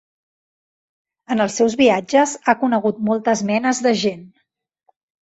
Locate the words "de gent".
3.89-4.25